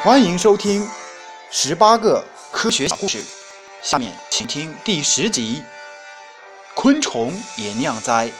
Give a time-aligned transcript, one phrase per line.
[0.00, 0.88] 欢迎收听
[1.50, 3.20] 十八个科学小故事，
[3.82, 5.60] 下面请听第十集：
[6.76, 8.30] 昆虫也酿灾。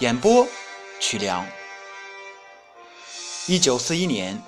[0.00, 0.44] 演播：
[0.98, 1.46] 曲梁。
[3.46, 4.42] 一九四一年，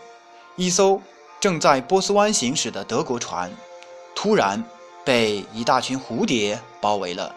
[0.57, 1.01] 一艘
[1.39, 3.49] 正在波斯湾行驶的德国船，
[4.13, 4.65] 突然
[5.05, 7.33] 被一大群蝴蝶包围了。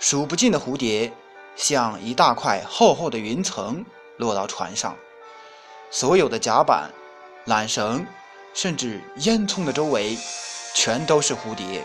[0.00, 1.12] 数不尽的蝴蝶
[1.54, 3.84] 像一大块厚厚的云层
[4.16, 4.96] 落到船上，
[5.88, 6.90] 所有的甲板。
[7.48, 8.06] 缆绳，
[8.52, 10.18] 甚至烟囱的周围，
[10.74, 11.82] 全都是蝴蝶。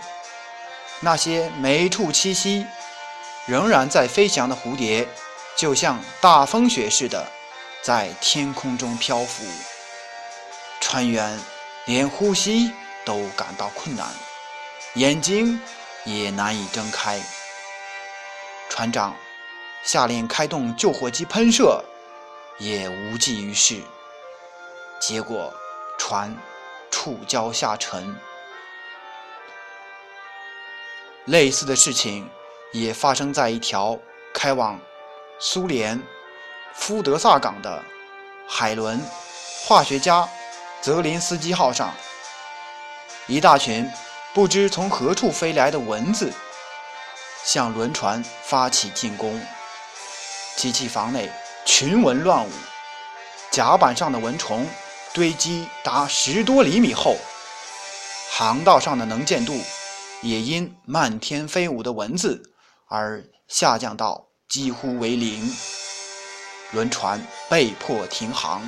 [0.99, 2.66] 那些没处栖息、
[3.45, 5.07] 仍然在飞翔的蝴蝶，
[5.57, 7.26] 就像大风雪似的，
[7.81, 9.45] 在天空中漂浮。
[10.81, 11.40] 船员
[11.85, 12.71] 连呼吸
[13.05, 14.05] 都感到困难，
[14.95, 15.59] 眼睛
[16.04, 17.21] 也难以睁开。
[18.70, 19.16] 船长
[19.84, 21.82] 下令开动救火机喷射，
[22.59, 23.82] 也无济于事。
[25.05, 25.53] 结果，
[25.98, 26.34] 船
[26.89, 28.15] 触礁下沉。
[31.26, 32.29] 类似的事情
[32.71, 33.99] 也发生在一条
[34.34, 34.79] 开往
[35.40, 36.01] 苏联
[36.73, 37.84] 夫德萨港的
[38.48, 38.98] 海轮
[39.65, 40.26] 化学家
[40.82, 41.93] 泽林斯基号上。
[43.27, 43.85] 一大群
[44.34, 46.32] 不知从何处飞来的蚊子
[47.43, 49.45] 向轮船发起进攻，
[50.55, 51.29] 机器房内
[51.65, 52.51] 群蚊乱舞，
[53.51, 54.65] 甲板上的蚊虫。
[55.14, 57.16] 堆积达十多厘米厚，
[58.32, 59.56] 航道上的能见度
[60.24, 62.42] 也因漫天飞舞的蚊子
[62.88, 65.56] 而下降到几乎为零。
[66.72, 68.68] 轮船被迫停航，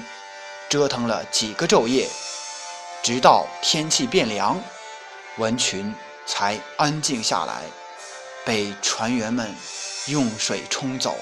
[0.69, 2.07] 折腾了几个昼夜，
[3.01, 4.61] 直到天气变凉，
[5.37, 5.91] 蚊群
[6.27, 7.63] 才安静下来，
[8.45, 9.51] 被船员们
[10.05, 11.17] 用水冲走。